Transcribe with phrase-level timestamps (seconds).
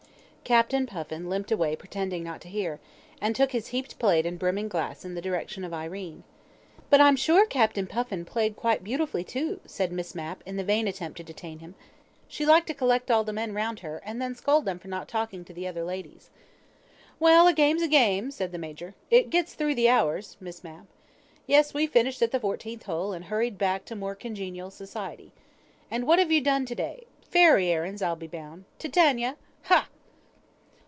[0.43, 2.81] Captain Puffin limped away pretending not to hear,
[3.21, 6.25] and took his heaped plate and brimming glass in the direction of Irene.
[6.89, 10.89] "But I'm sure Captain Puffin played quite beautifully too," said Miss Mapp in the vain
[10.89, 11.75] attempt to detain him.
[12.27, 15.07] She liked to collect all the men round her, and then scold them for not
[15.07, 16.29] talking to the other ladies.
[17.17, 18.93] "Well, a game's a game," said the Major.
[19.09, 20.83] "It gets through the hours, Miss Mapp.
[21.47, 25.31] Yes: we finished at the fourteenth hole, and hurried back to more congenial society.
[25.89, 27.05] And what have you done to day?
[27.21, 28.65] Fairy errands, I'll be bound.
[28.79, 29.37] Titania!
[29.65, 29.87] Ha!"